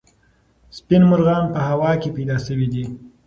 [0.77, 2.85] سپین مرغان په هوا کې پیدا سوي دي.